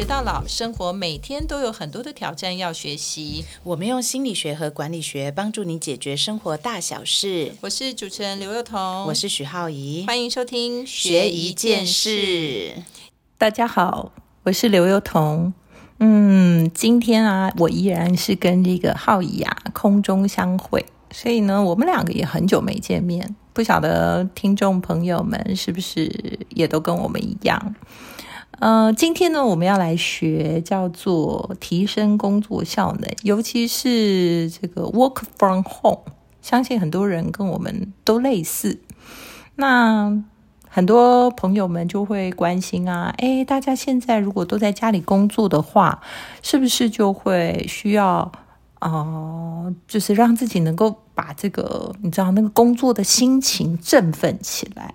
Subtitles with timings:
[0.00, 3.44] 学到老，生活每天都有很多的挑战要学习。
[3.62, 7.52] 我们用心理学和管理学帮助你解决生活大小事。
[7.60, 12.76] 我是主持人刘幼彤，我是许浩怡，欢迎收听学一件事。
[13.36, 14.12] 大家好，
[14.44, 15.52] 我是刘幼彤。
[15.98, 23.36] 嗯，今天啊，我依然是跟这个浩怡啊空中相会，所以呢，我们两个也很久没见面。
[23.52, 27.74] 不晓得听众朋友们是不是也都跟我们一样？
[28.60, 36.02] 呃，今天呢，我们要来学叫做提升工作效能，尤其是这个 work from home，
[36.42, 38.78] 相信很多人跟我们都类似。
[39.54, 40.22] 那
[40.68, 46.02] 很多朋友们就会关心啊，哎，大家现在如果都在家里工作的话，
[46.42, 48.30] 是不是就会需要
[48.80, 54.92] 啊，就是让自己能够把这个你知道那个工作的心情振奋起来？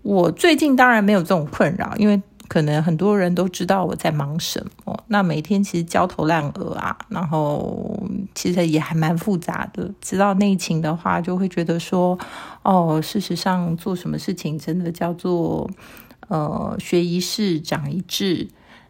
[0.00, 2.22] 我最近当然没有这种困扰，因为。
[2.46, 9.90] 可能很多人都知道我在忙什么，那每天其实焦头烂额啊，然后其实也还蛮复杂的。
[10.00, 12.18] 知道内情的话，就会觉得说，
[12.62, 15.70] 哦，事实上做什么事情真的叫做
[16.28, 18.48] 呃学一事长一智。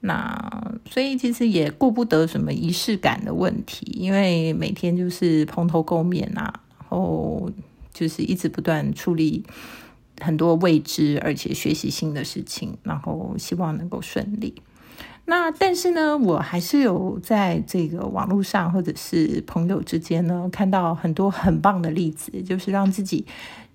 [0.00, 7.50] 那所以其实也顾不得什么仪式感的问题，因为每天就是蓬头垢面啊，然后
[7.92, 9.44] 就是一直不断处理。
[10.20, 14.54] 很多未知，而且学习新的事情，然后希望能够顺利。
[15.28, 23.26] 那但是呢，我还是有在这个网络上或者是朋友之间呢，看到很多很棒的例子，就是让自己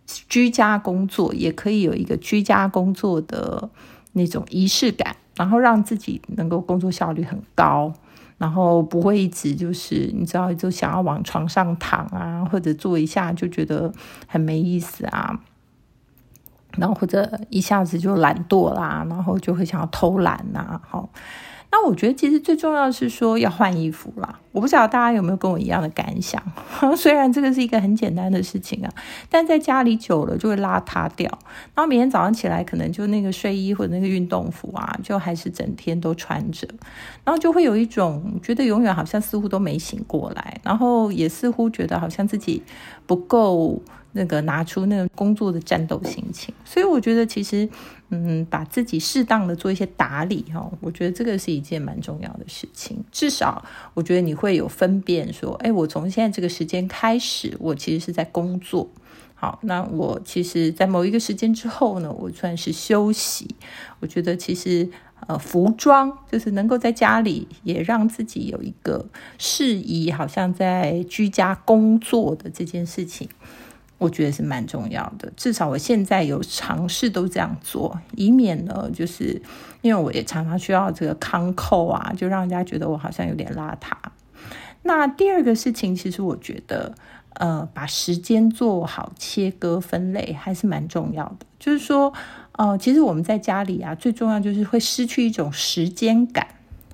[0.06, 3.70] 居家工作也可以有一个居家工作的
[4.14, 7.94] 那种仪式感，然后让自己能够工作效率很高，
[8.38, 13.94] 然后不会一直就是你知道就想要往床上躺啊，或者坐一下就觉得
[14.26, 15.38] 很没意思啊。
[16.78, 21.10] 然后或者一下子就懒惰啦，然后就会想要偷懒呐，好。
[21.74, 24.38] 那我觉得其实最重要是说要换衣服啦。
[24.52, 26.44] 我不知道大家有没有跟我一样的感想？
[26.98, 28.92] 虽然这个是一个很简单的事情啊，
[29.30, 31.32] 但在家里久了就会邋遢掉。
[31.74, 36.68] 然后每天早上起来，可能就那个睡衣或者那个运动服啊，就还是整天都穿着，
[37.24, 42.62] 然后就会有一种觉得永远好像似乎都没醒过来，然后也似乎觉得好像自己
[43.08, 43.82] 不够。
[44.14, 47.68] 那个拿出那个工作的战斗心情，所以我觉得其实，
[48.10, 53.04] 嗯，把自己适当的做一些打理哈，我觉得这个是一件蛮重要的事情。
[53.12, 53.64] 至少
[53.94, 58.90] 我觉得你会有分辨说，哎，我从现在这个时间开始，我其实是在工作。
[59.34, 63.56] 好，那我其实，在某一个时间之后呢，我算是休息。
[64.00, 64.88] 我觉得其实，
[65.26, 69.04] 呃，服装就是能够在家里也让自己有一个
[69.40, 73.28] 适宜，好像在居家工作的这件事情。
[74.02, 79.40] 我觉得是蛮重要的，至少我现在有尝试都这样做，以免呢，就是
[79.82, 83.92] 因为我也常常需要这个康扣啊，就让人家觉得我好像有点邋遢。
[84.82, 86.96] 那第二个事情，其实我觉得，
[87.36, 91.46] 呃，把时间做好切割分类还是蛮重要的。
[91.60, 92.12] 就是说，
[92.54, 96.48] 呃，其实我们在家里啊，最重要就是会失去一种时间感。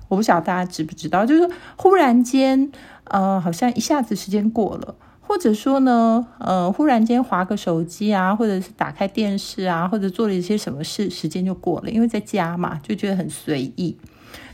[0.08, 2.70] 我不晓得大家知不知道，就是忽然间，
[3.04, 4.94] 呃，好像一下子时间过了。
[5.28, 13.94] 或者说呢，呃，忽然间划个手机啊，或者是打开电视啊，或者做了一些什么事，时间就过了，因为在家嘛，就觉得很随意。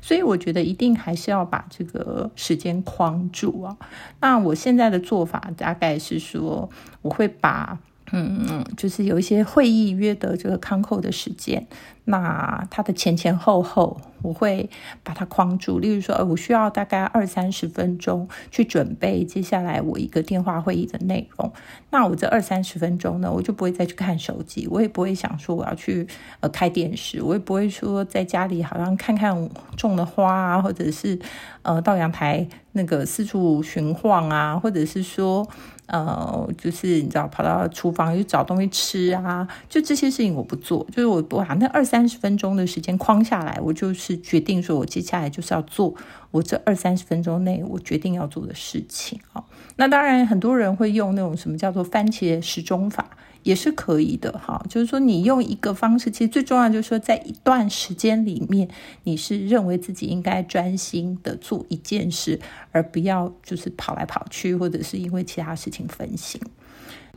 [0.02, 3.76] 所以我觉得一定还是要把这个时间框住啊。
[4.20, 6.68] 那我现在的做法大概是说，
[7.02, 7.78] 我会把。
[8.12, 11.66] 嗯，就是有一些会议约的这个康扣的时间，
[12.04, 14.68] 那它的前前后后，我会
[15.02, 15.78] 把它框住。
[15.78, 21.50] 例如说，呃，我需要大概二三十分钟去准备接下来我一个电话会议的内容。
[21.90, 26.06] 那我这二三十分钟呢，我就不会再去看手机，我也不会想说我要去
[26.40, 31.18] 呃开电视，我也不会说在家里好像看看种的花啊，或者是
[31.62, 35.46] 呃到阳台那个四处寻晃啊，或者是说。
[35.86, 45.94] 呃，就是你知道，跑到厨房去找东西吃啊，就这些事情我不做，就是我我把那二三三十分钟的时间框下来，我就是决定说，我接下来就是要做
[46.32, 49.44] 我这二三十分钟内我决定要做的事情啊。
[49.76, 53.10] 那当然，很多人会用那种什么叫做番茄时钟法。
[53.44, 58.66] 也是可以的哈，就是说你用一个方式，其实最重要就是说，在一段时间里面，
[59.02, 62.40] 你是认为自己应该专心的做一件事，
[62.72, 66.40] 而不要就是跑来跑去，或者是因为其他事情分心。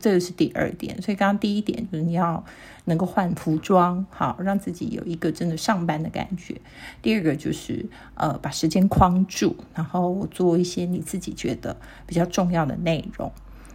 [0.00, 1.00] 这个是第二点。
[1.02, 2.44] 所以刚刚第一点就是你要
[2.84, 6.60] 能够换服装，好让自己有一个真的上班的感觉。
[7.02, 13.30] 第二个就是呃把时间框住，然后做一些你自己觉得比较重要的内容。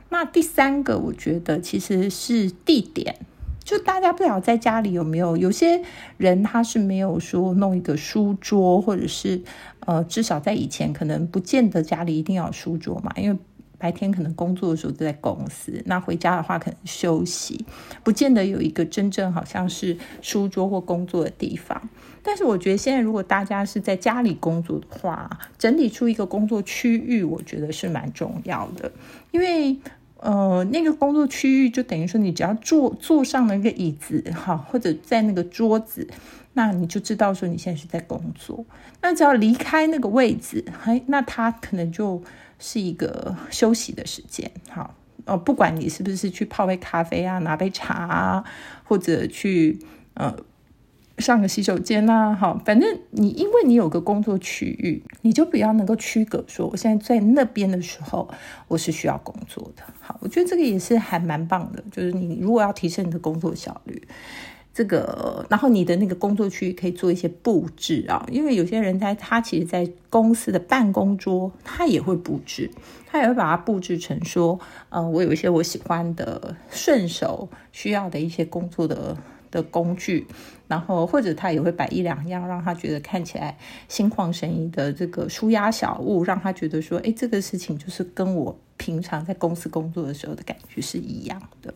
[0.10, 3.16] 那第三个，我觉得其实是地点。
[3.64, 5.82] 就大家不晓得在家里有没有有些
[6.18, 9.42] 人他是没有说弄一个书桌，或者是
[9.80, 13.40] 呃，至少在以前可能不见得家里一定要有书桌嘛，因为
[13.84, 17.66] 白天可能工作的时候都在公司，那回家的话可能休息，
[18.02, 21.90] 不见得有一个真正好像是书桌或工作的地方。
[22.24, 28.90] 但是我觉得现在如果大家是在家里工作的话，整理出一个工作区域，我觉得是蛮重要的，
[29.32, 29.78] 因为。
[30.26, 36.08] 呃，那个工作区域就等于说，你只要坐坐上了一个椅子，哈，或者在那个桌子，
[36.54, 38.66] 那你就知道说你现在是在工作。
[39.02, 42.24] 那只要离开那个位置，哎，那他可能就
[42.60, 44.96] 是一个休息的时间，好，
[45.26, 48.44] 呃，不管你是不是去泡杯咖啡啊，拿杯茶啊，
[48.84, 49.80] 或者去
[50.14, 50.36] 呃。
[51.20, 58.28] 上个洗手间呐，好，反正你因为你有个工作区域，你就比较能够区隔说，我现在在那边的时候，
[58.68, 59.84] 我是需要工作的。
[60.02, 64.02] 好，我觉得这个也是还蛮棒的，就是你如果要提升你的工作效率，
[64.74, 72.72] 这个，然后你的那个工作区可以做一些布置啊，因为有些人在他其实，在公司的办公桌，他也会布置，
[73.06, 74.60] 他也会把它布置成说，
[74.90, 79.16] 呃，我有一些我喜欢的、顺手需要的一些工作的。
[79.54, 80.26] 的工具，
[80.68, 83.56] 然后或者他也会摆一两样，让他觉得看起来
[83.88, 91.72] 心旷神怡的这个舒压小物，让他觉得说，哎，这个事情就是跟我平常在公司工作的时候的感觉是一样的。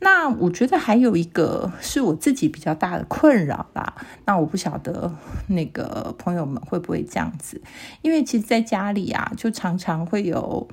[0.00, 4.06] 那我觉得还有一个是我自己比较大的困扰吧。
[4.24, 5.12] 那我不晓得
[5.48, 7.60] 那个朋友们会不会这样子，
[8.02, 10.68] 因为其实在家里啊，就常常会有。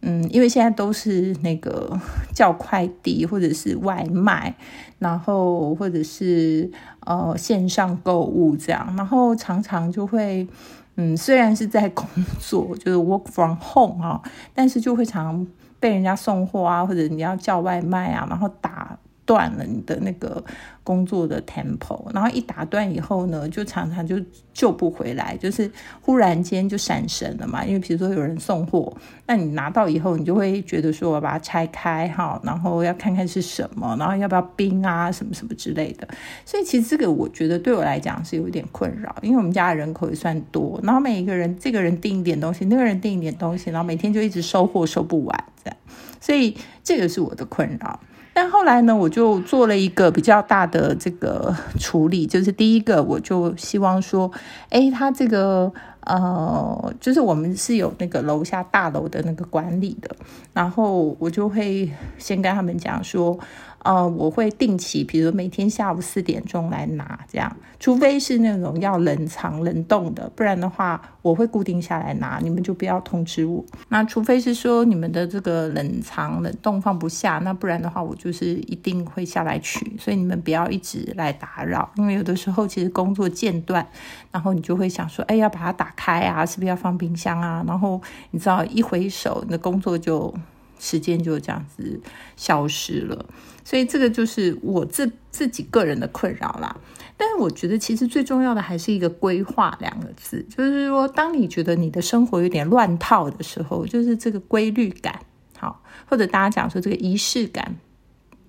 [0.00, 2.00] 嗯，因为现在都是那个
[2.32, 4.54] 叫快递或者是外卖，
[5.00, 6.70] 然后或者是
[7.00, 10.46] 呃线上购物这样，然后常常就会，
[10.94, 12.06] 嗯，虽然是在工
[12.38, 14.22] 作，就是 work from home 啊，
[14.54, 15.44] 但是就会常
[15.80, 18.98] 被人家送货啊，或者你要叫外卖啊，然后打
[19.28, 20.42] 断了你的那个。
[20.88, 24.18] 工作的 tempo，然后一打断以后呢，就常常就
[24.54, 25.70] 救不回来，就是
[26.00, 27.62] 忽然间就闪神了嘛。
[27.62, 28.90] 因为比如说有人送货，
[29.26, 36.08] 那你拿到以后，你就会觉得说我把它拆开哈，然后要看看是什么，然后要不要冰啊，什么什么之类的。
[36.46, 45.76] 所以其实这个我觉得对我来讲是有一点困扰，因为我们家的人口也算多，然后每一个人这个人订一点东西，那个人订一点东西，然后每天就一直收货收不完这样，
[46.18, 48.00] 所以这个是我的困扰。
[48.40, 54.30] 但后来呢，我就做了一个比较大的这个处理，就是第一个，我就希望说，
[54.70, 60.14] 哎，他这个呃，就是我们是有那个楼下大楼的那个管理的，
[60.52, 63.36] 然后我就会先跟他们讲说。
[63.84, 73.64] 呃，我会定期，比如每天下午四点钟来拿，这样，除非是那种要冷藏冷冻的，不然的话，我会固定下来拿，你们就不要通知我。
[73.88, 83.86] 那除非是说你们的这个冷藏冷冻放不下，那不然的话，我就是一定会下来取，所以你们不要一直来打扰，因为有的时候其实工作间断，
[84.32, 87.64] 然后你就会想说，哎，要把它打开啊，是不是要放冰箱啊？
[87.66, 88.02] 然后
[88.32, 90.34] 你知道一回手，你的工作就。
[90.78, 92.00] 时间就这样子
[92.36, 93.26] 消失了，
[93.64, 96.76] 所以这个就是我自自己个人的困扰啦。
[97.16, 105.20] 但是我觉得其实最重要的还是一个规划两个字，就是说，当你觉得你的生活有点乱套的时候，就是这个规律感
[105.58, 107.74] 好，或者大家讲说这个仪式感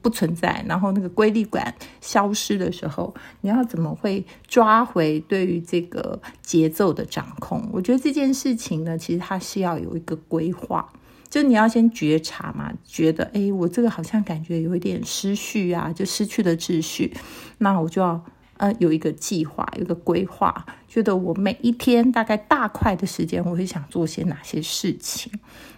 [0.03, 7.67] 不存在，然后那个规律感消失的时候，你要怎么会抓回对于这个节奏的掌控？
[7.73, 10.87] 我觉得这件事情呢，其实它是要有一个规划。
[11.29, 17.13] 就你要先觉察嘛，觉得哎，我这个好像感觉有一点失序啊，就失去了秩序，
[17.59, 18.25] 那我就要
[18.57, 25.31] 呃有一个计划，有一个规划，觉得我每一天大概大块的时间，我会想做些哪些事情，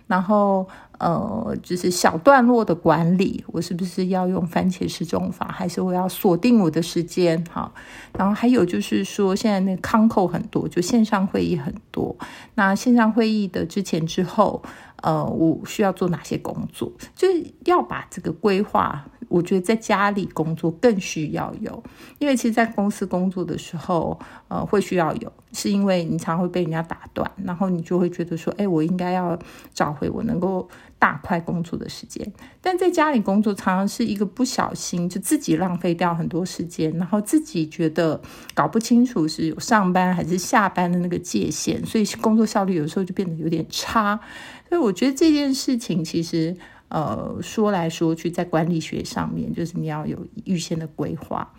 [0.08, 7.72] 然后呃就是小段落的管理，我是不是要用番茄时钟法，还是我要锁定我的时间哈？
[8.18, 12.16] 然后还有就是说，现在那康扣很多，就线上会议很多，
[12.56, 14.64] 那线上会议的之前之后。
[15.04, 16.92] 呃，我需要做哪些工作？
[17.16, 19.04] 就是要把这个规划。
[19.32, 21.82] 我觉得在家里工作更需要有，
[22.20, 24.20] 因为其实，在公司工作的时候，
[24.50, 29.40] 呃，会需要有，是因为你常会被人家打断，然后你就会觉得说，哎，我应该要
[29.74, 30.68] 找回我能够
[31.00, 32.32] 大块工作的时间。
[32.62, 38.22] 但在家里工作，常常是一个不小心就自己浪费掉很多时间，然后自己觉得
[38.54, 44.20] 搞不清楚是有上班还是下班的那个界限，所以工作效率有时候就变得有点差。
[44.68, 46.56] 所以我觉得这件事情其实，
[46.92, 51.52] 呃，说来说去，在管理学上面，就是你要有预先的规划。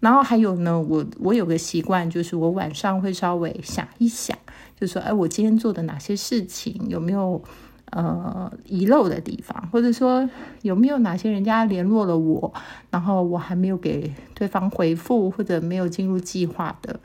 [0.00, 4.38] 然后还有呢，我我有个习惯，就是我晚上会稍微想一想，
[4.80, 7.42] 就说，哎，我今天做的哪些事情有没有
[7.90, 10.28] 呃遗漏的地方，或者说
[10.62, 12.54] 有没有哪些人家联络了我，
[12.90, 17.00] 然后我还没有给对方回复，或者没有进入计划的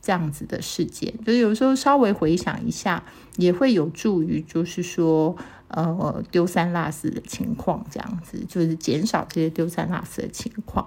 [0.00, 3.04] 这样子的事件，就是有时候稍微回想一下，
[3.36, 5.36] 也会有助于，就是说
[5.68, 10.86] 呃丢三落四的情况，这样子就是减少这些丢三落四的情况。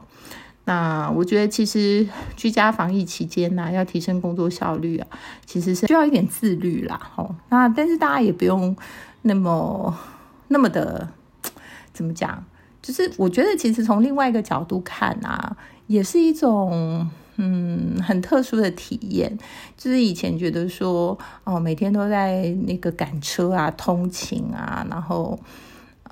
[0.65, 5.07] 那我觉得，其实居家防疫期间呢，要提升工作效率啊，
[5.43, 6.99] 其实是需要一点自律啦。
[7.15, 8.75] 吼，那但是大家也不用
[9.23, 9.97] 那么
[10.49, 11.07] 那么的
[11.91, 12.43] 怎么讲，
[12.79, 15.57] 就是我觉得其实从另外一个角度看啊，
[15.87, 17.09] 也是一种
[17.43, 19.35] 嗯很特殊的体验。
[19.75, 25.39] 就是以前觉得说哦，每天都在那个赶车啊、通勤啊，然后。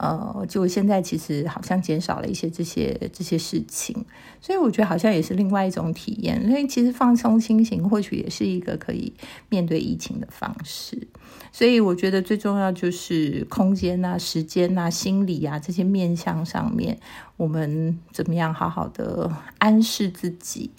[0.01, 3.93] 呃，就现在其实好像减少了一些这些这些事情，
[4.39, 6.41] 所以我觉得好像也是另外一种体验。
[6.48, 9.12] 所以其实放松心情，或许也是一个可以
[9.50, 11.05] 面对疫情的方式。
[11.51, 16.98] 所以我觉得最重要就是空间啊、时间啊、心理啊这些面向上面，
[17.36, 20.71] 我们怎么样好好的安适自己。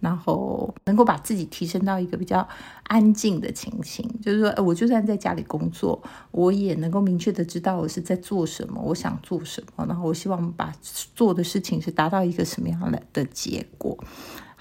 [0.00, 2.46] 然后能够把自己提升到一个比较
[2.84, 6.00] 安静的情形，就是说，我就算在家里工作，
[6.30, 10.72] 我也能够明确的知道我是在做什么，我想做什么，然后我希望把
[11.14, 13.98] 做的事情是达到一个什么样的的结果。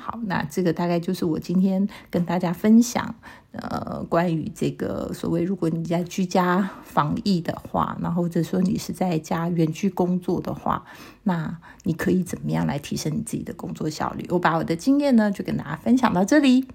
[0.08, 3.14] 好，那这个大概就是我今天跟大家分享，
[3.52, 10.86] 呃，关于这个所谓如果你在居家防疫的话，那或者说你是在家远距工作的话，
[11.24, 14.26] 那你可以怎么样来提升你自己的工作效率？
[14.30, 16.66] 我把我的经验呢，就跟大家分享到这里。